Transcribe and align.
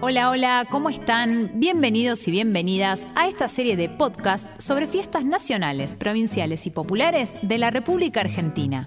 Hola, 0.00 0.30
hola, 0.30 0.64
¿cómo 0.70 0.90
están? 0.90 1.50
Bienvenidos 1.54 2.28
y 2.28 2.30
bienvenidas 2.30 3.08
a 3.16 3.26
esta 3.26 3.48
serie 3.48 3.76
de 3.76 3.88
podcast 3.88 4.48
sobre 4.60 4.86
fiestas 4.86 5.24
nacionales, 5.24 5.96
provinciales 5.96 6.66
y 6.66 6.70
populares 6.70 7.34
de 7.42 7.58
la 7.58 7.72
República 7.72 8.20
Argentina. 8.20 8.86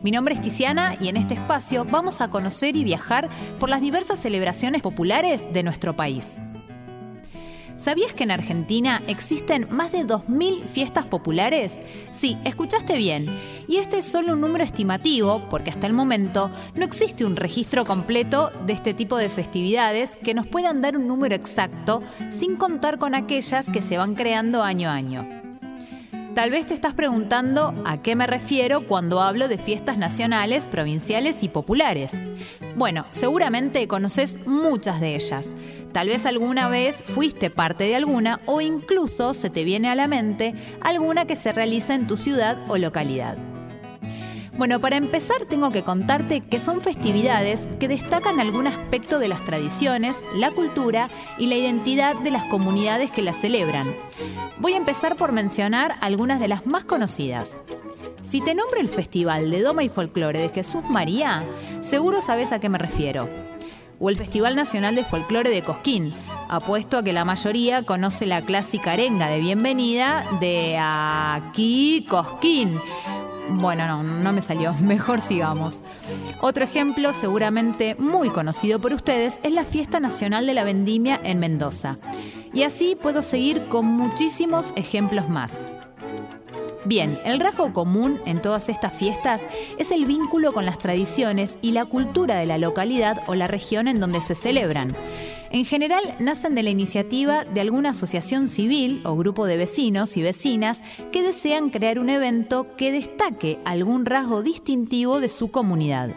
Mi 0.00 0.12
nombre 0.12 0.36
es 0.36 0.40
Tiziana 0.40 0.96
y 1.00 1.08
en 1.08 1.16
este 1.16 1.34
espacio 1.34 1.84
vamos 1.84 2.20
a 2.20 2.28
conocer 2.28 2.76
y 2.76 2.84
viajar 2.84 3.28
por 3.58 3.68
las 3.68 3.80
diversas 3.80 4.20
celebraciones 4.20 4.80
populares 4.80 5.44
de 5.52 5.64
nuestro 5.64 5.96
país. 5.96 6.40
¿Sabías 7.78 8.12
que 8.12 8.24
en 8.24 8.32
Argentina 8.32 9.02
existen 9.06 9.68
más 9.70 9.92
de 9.92 10.04
2.000 10.04 10.64
fiestas 10.64 11.06
populares? 11.06 11.80
Sí, 12.10 12.36
escuchaste 12.44 12.96
bien. 12.96 13.26
Y 13.68 13.76
este 13.76 13.98
es 13.98 14.04
solo 14.04 14.32
un 14.32 14.40
número 14.40 14.64
estimativo 14.64 15.46
porque 15.48 15.70
hasta 15.70 15.86
el 15.86 15.92
momento 15.92 16.50
no 16.74 16.84
existe 16.84 17.24
un 17.24 17.36
registro 17.36 17.84
completo 17.84 18.50
de 18.66 18.72
este 18.72 18.94
tipo 18.94 19.16
de 19.16 19.30
festividades 19.30 20.16
que 20.16 20.34
nos 20.34 20.48
puedan 20.48 20.80
dar 20.80 20.96
un 20.96 21.06
número 21.06 21.36
exacto 21.36 22.02
sin 22.30 22.56
contar 22.56 22.98
con 22.98 23.14
aquellas 23.14 23.70
que 23.70 23.80
se 23.80 23.96
van 23.96 24.16
creando 24.16 24.64
año 24.64 24.90
a 24.90 24.94
año. 24.94 25.28
Tal 26.34 26.50
vez 26.50 26.66
te 26.66 26.74
estás 26.74 26.94
preguntando 26.94 27.74
a 27.84 28.02
qué 28.02 28.16
me 28.16 28.26
refiero 28.26 28.86
cuando 28.86 29.20
hablo 29.20 29.46
de 29.46 29.58
fiestas 29.58 29.98
nacionales, 29.98 30.66
provinciales 30.66 31.44
y 31.44 31.48
populares. 31.48 32.12
Bueno, 32.76 33.06
seguramente 33.12 33.86
conoces 33.88 34.46
muchas 34.46 35.00
de 35.00 35.14
ellas 35.14 35.48
Tal 35.92 36.08
vez 36.08 36.26
alguna 36.26 36.68
vez 36.68 37.02
fuiste 37.02 37.50
parte 37.50 37.84
de 37.84 37.96
alguna 37.96 38.40
o 38.46 38.60
incluso 38.60 39.34
se 39.34 39.50
te 39.50 39.64
viene 39.64 39.88
a 39.88 39.94
la 39.94 40.06
mente 40.06 40.54
alguna 40.80 41.26
que 41.26 41.36
se 41.36 41.52
realiza 41.52 41.94
en 41.94 42.06
tu 42.06 42.16
ciudad 42.16 42.58
o 42.68 42.76
localidad. 42.76 43.36
Bueno, 44.58 44.80
para 44.80 44.96
empezar 44.96 45.46
tengo 45.48 45.70
que 45.70 45.84
contarte 45.84 46.40
que 46.40 46.58
son 46.58 46.80
festividades 46.80 47.68
que 47.78 47.86
destacan 47.86 48.40
algún 48.40 48.66
aspecto 48.66 49.20
de 49.20 49.28
las 49.28 49.44
tradiciones, 49.44 50.22
la 50.34 50.50
cultura 50.50 51.08
y 51.38 51.46
la 51.46 51.54
identidad 51.54 52.16
de 52.16 52.32
las 52.32 52.44
comunidades 52.46 53.12
que 53.12 53.22
las 53.22 53.36
celebran. 53.36 53.94
Voy 54.58 54.72
a 54.72 54.78
empezar 54.78 55.14
por 55.14 55.30
mencionar 55.30 55.94
algunas 56.00 56.40
de 56.40 56.48
las 56.48 56.66
más 56.66 56.84
conocidas. 56.84 57.62
Si 58.20 58.40
te 58.40 58.56
nombro 58.56 58.80
el 58.80 58.88
Festival 58.88 59.48
de 59.48 59.62
Doma 59.62 59.84
y 59.84 59.88
Folclore 59.88 60.40
de 60.40 60.48
Jesús 60.48 60.84
María, 60.90 61.44
seguro 61.80 62.20
sabes 62.20 62.50
a 62.50 62.58
qué 62.58 62.68
me 62.68 62.78
refiero 62.78 63.28
o 64.00 64.10
el 64.10 64.16
Festival 64.16 64.56
Nacional 64.56 64.94
de 64.94 65.04
Folclore 65.04 65.50
de 65.50 65.62
Cosquín. 65.62 66.12
Apuesto 66.48 66.98
a 66.98 67.02
que 67.02 67.12
la 67.12 67.24
mayoría 67.24 67.82
conoce 67.82 68.26
la 68.26 68.42
clásica 68.42 68.92
arenga 68.92 69.28
de 69.28 69.40
bienvenida 69.40 70.24
de 70.40 70.76
aquí 70.78 72.06
Cosquín. 72.08 72.78
Bueno, 73.50 73.86
no, 73.86 74.02
no 74.02 74.32
me 74.32 74.40
salió, 74.40 74.74
mejor 74.80 75.20
sigamos. 75.20 75.80
Otro 76.40 76.64
ejemplo, 76.64 77.12
seguramente 77.12 77.94
muy 77.98 78.30
conocido 78.30 78.78
por 78.80 78.92
ustedes, 78.92 79.40
es 79.42 79.52
la 79.52 79.64
Fiesta 79.64 80.00
Nacional 80.00 80.46
de 80.46 80.54
la 80.54 80.64
Vendimia 80.64 81.20
en 81.22 81.38
Mendoza. 81.38 81.96
Y 82.52 82.62
así 82.62 82.96
puedo 83.00 83.22
seguir 83.22 83.66
con 83.68 83.86
muchísimos 83.86 84.72
ejemplos 84.76 85.28
más. 85.28 85.64
Bien, 86.84 87.18
el 87.24 87.40
rasgo 87.40 87.72
común 87.72 88.20
en 88.24 88.40
todas 88.40 88.68
estas 88.68 88.92
fiestas 88.92 89.48
es 89.78 89.90
el 89.90 90.04
vínculo 90.04 90.52
con 90.52 90.64
las 90.64 90.78
tradiciones 90.78 91.58
y 91.60 91.72
la 91.72 91.84
cultura 91.84 92.36
de 92.36 92.46
la 92.46 92.56
localidad 92.56 93.22
o 93.26 93.34
la 93.34 93.48
región 93.48 93.88
en 93.88 93.98
donde 93.98 94.20
se 94.20 94.36
celebran. 94.36 94.96
En 95.50 95.64
general, 95.64 96.02
nacen 96.20 96.54
de 96.54 96.62
la 96.62 96.70
iniciativa 96.70 97.44
de 97.44 97.60
alguna 97.60 97.90
asociación 97.90 98.46
civil 98.46 99.02
o 99.04 99.16
grupo 99.16 99.46
de 99.46 99.56
vecinos 99.56 100.16
y 100.16 100.22
vecinas 100.22 100.84
que 101.10 101.22
desean 101.22 101.70
crear 101.70 101.98
un 101.98 102.10
evento 102.10 102.76
que 102.76 102.92
destaque 102.92 103.58
algún 103.64 104.06
rasgo 104.06 104.42
distintivo 104.42 105.20
de 105.20 105.28
su 105.28 105.50
comunidad. 105.50 106.10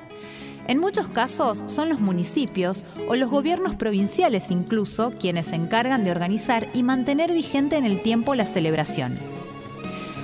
En 0.67 0.77
muchos 0.77 1.07
casos 1.07 1.63
son 1.65 1.89
los 1.89 1.99
municipios 1.99 2.85
o 3.09 3.15
los 3.15 3.31
gobiernos 3.31 3.75
provinciales 3.75 4.51
incluso 4.51 5.11
quienes 5.19 5.47
se 5.47 5.55
encargan 5.55 6.03
de 6.03 6.11
organizar 6.11 6.69
y 6.73 6.83
mantener 6.83 7.33
vigente 7.33 7.77
en 7.77 7.85
el 7.85 8.01
tiempo 8.01 8.35
la 8.35 8.45
celebración. 8.45 9.30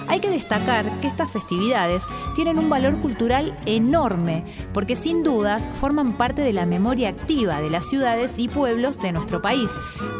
Hay 0.08 0.20
que 0.20 0.30
destacar 0.30 0.90
que 1.02 1.08
estas 1.08 1.32
festividades 1.32 2.06
tienen 2.36 2.60
un 2.60 2.70
valor 2.70 3.00
cultural 3.02 3.58
enorme, 3.66 4.46
porque 4.74 4.96
sin 4.96 5.24
dudas 5.24 5.70
forman 5.80 6.18
parte 6.18 6.42
de 6.42 6.54
la 6.54 6.66
memoria 6.66 7.10
activa 7.10 7.62
de 7.62 7.70
las 7.70 7.88
ciudades 7.90 8.40
y 8.40 8.48
pueblos 8.48 9.00
de 9.00 9.12
nuestro 9.12 9.42
país. 9.42 9.72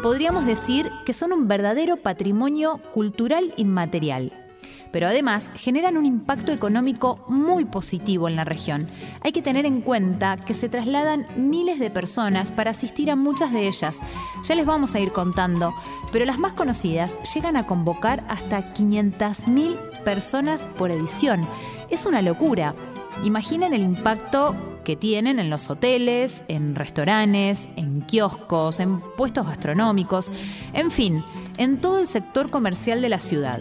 Podríamos 0.02 0.44
decir 0.44 0.90
que 1.06 1.14
son 1.14 1.32
un 1.32 1.48
verdadero 1.48 1.96
patrimonio 1.96 2.80
cultural 2.92 3.52
inmaterial 3.56 4.47
pero 4.92 5.06
además 5.06 5.50
generan 5.54 5.96
un 5.96 6.06
impacto 6.06 6.52
económico 6.52 7.24
muy 7.28 7.64
positivo 7.64 8.28
en 8.28 8.36
la 8.36 8.44
región. 8.44 8.88
Hay 9.22 9.32
que 9.32 9.42
tener 9.42 9.66
en 9.66 9.80
cuenta 9.80 10.36
que 10.36 10.54
se 10.54 10.68
trasladan 10.68 11.26
miles 11.36 11.78
de 11.78 11.90
personas 11.90 12.52
para 12.52 12.70
asistir 12.70 13.10
a 13.10 13.16
muchas 13.16 13.52
de 13.52 13.68
ellas. 13.68 13.98
Ya 14.44 14.54
les 14.54 14.66
vamos 14.66 14.94
a 14.94 15.00
ir 15.00 15.12
contando, 15.12 15.74
pero 16.12 16.24
las 16.24 16.38
más 16.38 16.52
conocidas 16.52 17.18
llegan 17.34 17.56
a 17.56 17.66
convocar 17.66 18.24
hasta 18.28 18.72
500.000 18.72 20.02
personas 20.04 20.66
por 20.66 20.90
edición. 20.90 21.46
Es 21.90 22.06
una 22.06 22.22
locura. 22.22 22.74
Imaginen 23.24 23.72
el 23.72 23.82
impacto 23.82 24.54
que 24.84 24.96
tienen 24.96 25.38
en 25.38 25.50
los 25.50 25.68
hoteles, 25.68 26.42
en 26.48 26.74
restaurantes, 26.74 27.68
en 27.76 28.00
kioscos, 28.02 28.80
en 28.80 29.00
puestos 29.00 29.46
gastronómicos, 29.46 30.30
en 30.72 30.90
fin, 30.90 31.22
en 31.58 31.78
todo 31.78 31.98
el 31.98 32.06
sector 32.06 32.48
comercial 32.50 33.02
de 33.02 33.08
la 33.10 33.18
ciudad. 33.18 33.60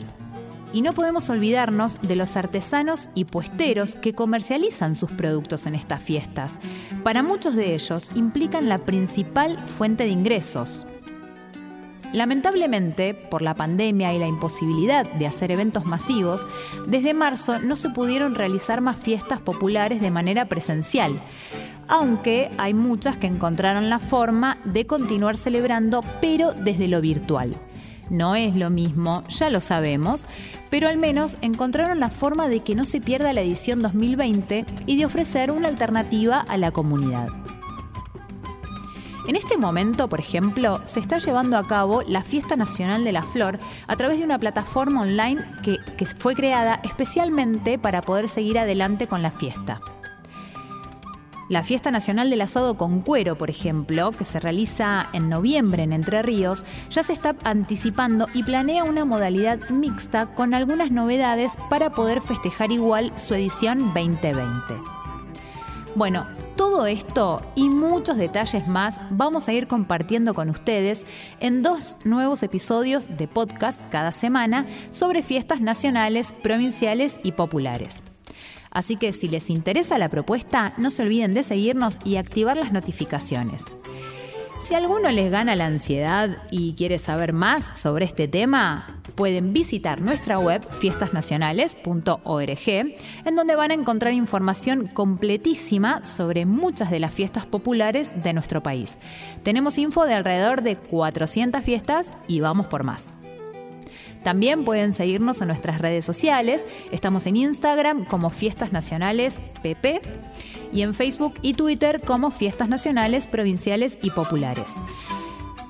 Y 0.73 0.81
no 0.81 0.93
podemos 0.93 1.29
olvidarnos 1.29 1.99
de 2.01 2.15
los 2.15 2.35
artesanos 2.35 3.09
y 3.15 3.25
puesteros 3.25 3.95
que 3.95 4.13
comercializan 4.13 4.95
sus 4.95 5.11
productos 5.11 5.65
en 5.65 5.75
estas 5.75 6.01
fiestas. 6.01 6.59
Para 7.03 7.23
muchos 7.23 7.55
de 7.55 7.73
ellos 7.73 8.09
implican 8.15 8.69
la 8.69 8.79
principal 8.79 9.57
fuente 9.65 10.03
de 10.03 10.09
ingresos. 10.09 10.85
Lamentablemente, 12.13 13.13
por 13.13 13.41
la 13.41 13.53
pandemia 13.53 14.13
y 14.13 14.19
la 14.19 14.27
imposibilidad 14.27 15.05
de 15.13 15.27
hacer 15.27 15.51
eventos 15.51 15.85
masivos, 15.85 16.47
desde 16.87 17.13
marzo 17.13 17.59
no 17.59 17.75
se 17.75 17.89
pudieron 17.89 18.35
realizar 18.35 18.81
más 18.81 18.97
fiestas 18.97 19.41
populares 19.41 19.99
de 19.99 20.11
manera 20.11 20.45
presencial, 20.45 21.11
aunque 21.87 22.49
hay 22.57 22.73
muchas 22.73 23.17
que 23.17 23.27
encontraron 23.27 23.89
la 23.89 23.99
forma 23.99 24.57
de 24.63 24.87
continuar 24.87 25.37
celebrando, 25.37 26.03
pero 26.21 26.53
desde 26.53 26.87
lo 26.87 27.01
virtual. 27.01 27.55
No 28.09 28.35
es 28.35 28.55
lo 28.55 28.69
mismo, 28.69 29.23
ya 29.27 29.49
lo 29.49 29.61
sabemos, 29.61 30.27
pero 30.69 30.87
al 30.87 30.97
menos 30.97 31.37
encontraron 31.41 31.99
la 31.99 32.09
forma 32.09 32.47
de 32.47 32.61
que 32.61 32.75
no 32.75 32.85
se 32.85 33.01
pierda 33.01 33.33
la 33.33 33.41
edición 33.41 33.81
2020 33.81 34.65
y 34.85 34.97
de 34.97 35.05
ofrecer 35.05 35.51
una 35.51 35.67
alternativa 35.67 36.39
a 36.39 36.57
la 36.57 36.71
comunidad. 36.71 37.29
En 39.27 39.35
este 39.35 39.57
momento, 39.57 40.07
por 40.07 40.21
ejemplo, 40.21 40.79
se 40.85 41.01
está 41.01 41.17
llevando 41.17 41.57
a 41.57 41.67
cabo 41.67 42.01
la 42.03 42.23
Fiesta 42.23 42.55
Nacional 42.55 43.03
de 43.03 43.11
la 43.11 43.23
Flor 43.23 43.59
a 43.85 43.95
través 43.97 44.19
de 44.19 44.23
una 44.23 44.39
plataforma 44.39 45.01
online 45.01 45.43
que, 45.63 46.05
fue 46.05 46.33
creada 46.33 46.79
especialmente 46.85 47.77
para 47.77 48.01
poder 48.01 48.29
seguir 48.29 48.57
adelante 48.57 49.05
con 49.05 49.21
la 49.21 49.31
fiesta. 49.31 49.81
La 51.49 51.63
Fiesta 51.63 51.91
Nacional 51.91 52.29
del 52.29 52.41
Asado 52.41 52.75
con 52.77 52.99
Cuero, 52.99 53.37
por 53.37 53.49
ejemplo, 53.49 54.11
que 54.11 54.25
se 54.25 54.39
realiza 54.39 55.07
en 55.13 55.29
noviembre 55.29 55.83
en 55.83 55.93
Entre 55.93 56.21
Ríos, 56.21 56.65
ya 56.89 57.03
se 57.03 57.13
está 57.13 57.37
anticipando 57.45 58.27
y 58.33 58.43
planea 58.43 58.83
una 58.83 59.05
modalidad 59.05 59.69
mixta 59.69 60.33
con 60.35 60.53
algunas 60.53 60.91
novedades 60.91 61.53
para 61.69 61.91
poder 61.91 62.21
festejar 62.21 62.73
igual 62.73 63.13
su 63.15 63.33
edición 63.33 63.93
2020. 63.93 64.75
Bueno, 65.95 66.27
todo 66.57 66.85
esto 66.85 67.41
y 67.55 67.69
muchos 67.69 68.17
detalles 68.17 68.67
más 68.67 68.99
vamos 69.09 69.47
a 69.47 69.53
ir 69.53 69.67
compartiendo 69.67 70.33
con 70.33 70.49
ustedes 70.49 71.05
en 71.39 71.63
dos 71.63 71.95
nuevos 72.03 72.43
episodios 72.43 73.15
de 73.15 73.29
podcast 73.29 73.81
cada 73.89 74.11
semana 74.11 74.65
sobre 74.89 75.23
fiestas 75.23 75.61
nacionales, 75.61 76.33
provinciales 76.43 77.21
y 77.23 77.31
populares. 77.31 78.03
Así 78.71 78.95
que 78.95 79.13
si 79.13 79.27
les 79.27 79.49
interesa 79.49 79.97
la 79.97 80.09
propuesta, 80.09 80.73
no 80.77 80.89
se 80.89 81.03
olviden 81.03 81.33
de 81.33 81.43
seguirnos 81.43 81.99
y 82.03 82.17
activar 82.17 82.57
las 82.57 82.71
notificaciones. 82.71 83.65
Si 84.59 84.73
alguno 84.73 85.11
les 85.11 85.29
gana 85.29 85.55
la 85.55 85.67
ansiedad 85.67 86.41
y 86.49 86.73
quiere 86.73 86.97
saber 86.97 87.31
más 87.31 87.77
sobre 87.79 88.05
este 88.05 88.27
tema, 88.27 88.87
pueden 89.13 89.53
visitar 89.53 90.01
nuestra 90.01 90.39
web 90.39 90.65
fiestasnacionales.org, 90.79 92.67
en 93.25 93.35
donde 93.35 93.55
van 93.55 93.71
a 93.71 93.75
encontrar 93.75 94.13
información 94.13 94.87
completísima 94.87 96.05
sobre 96.07 96.45
muchas 96.47 96.89
de 96.89 96.99
las 96.99 97.13
fiestas 97.13 97.45
populares 97.45 98.11
de 98.23 98.33
nuestro 98.33 98.63
país. 98.63 98.97
Tenemos 99.43 99.77
info 99.77 100.05
de 100.05 100.15
alrededor 100.15 100.63
de 100.63 100.75
400 100.75 101.63
fiestas 101.63 102.15
y 102.27 102.39
vamos 102.39 102.65
por 102.65 102.83
más. 102.83 103.16
También 104.23 104.65
pueden 104.65 104.93
seguirnos 104.93 105.41
en 105.41 105.47
nuestras 105.47 105.79
redes 105.79 106.05
sociales. 106.05 106.65
Estamos 106.91 107.25
en 107.25 107.35
Instagram 107.35 108.05
como 108.05 108.29
Fiestas 108.29 108.71
Nacionales 108.71 109.39
PP 109.61 110.01
y 110.71 110.81
en 110.81 110.93
Facebook 110.93 111.33
y 111.41 111.53
Twitter 111.53 112.01
como 112.01 112.31
Fiestas 112.31 112.69
Nacionales, 112.69 113.27
Provinciales 113.27 113.97
y 114.01 114.11
Populares. 114.11 114.75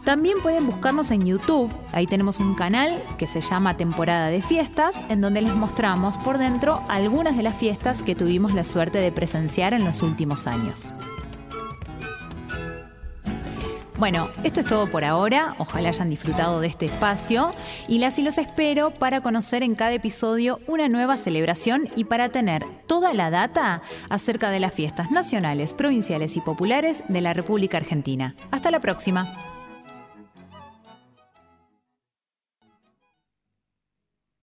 También 0.07 0.37
pueden 0.41 0.65
buscarnos 0.65 1.11
en 1.11 1.25
YouTube, 1.25 1.69
ahí 1.91 2.07
tenemos 2.07 2.39
un 2.39 2.55
canal 2.55 3.03
que 3.17 3.27
se 3.27 3.41
llama 3.41 3.75
Temporada 3.75 4.29
de 4.29 4.41
Fiestas, 4.41 5.03
en 5.09 5.19
donde 5.19 5.41
les 5.41 5.53
mostramos 5.53 6.17
por 6.17 6.37
dentro 6.37 6.81
algunas 6.87 7.35
de 7.35 7.43
las 7.43 7.57
fiestas 7.57 8.01
que 8.03 8.15
tuvimos 8.15 8.53
la 8.53 8.63
suerte 8.63 8.99
de 8.99 9.11
presenciar 9.11 9.73
en 9.73 9.83
los 9.83 10.01
últimos 10.01 10.47
años. 10.47 10.93
Bueno, 13.97 14.29
esto 14.43 14.59
es 14.59 14.67
todo 14.67 14.91
por 14.91 15.03
ahora. 15.03 15.55
Ojalá 15.57 15.89
hayan 15.89 16.11
disfrutado 16.11 16.59
de 16.59 16.67
este 16.67 16.85
espacio 16.85 17.51
y 17.87 17.97
las 17.97 18.19
y 18.19 18.21
los 18.21 18.37
espero 18.37 18.91
para 18.91 19.21
conocer 19.21 19.63
en 19.63 19.73
cada 19.73 19.93
episodio 19.93 20.59
una 20.67 20.87
nueva 20.87 21.17
celebración 21.17 21.89
y 21.95 22.03
para 22.03 22.29
tener 22.29 22.63
toda 22.85 23.15
la 23.15 23.31
data 23.31 23.81
acerca 24.09 24.51
de 24.51 24.59
las 24.59 24.73
fiestas 24.73 25.09
nacionales, 25.09 25.73
provinciales 25.73 26.37
y 26.37 26.41
populares 26.41 27.03
de 27.07 27.21
la 27.21 27.33
República 27.33 27.77
Argentina. 27.77 28.35
Hasta 28.51 28.69
la 28.69 28.79
próxima. 28.79 29.56